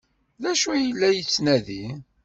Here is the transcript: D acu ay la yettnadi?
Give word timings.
D 0.41 0.43
acu 0.51 0.67
ay 0.73 0.87
la 0.99 1.09
yettnadi? 1.17 1.85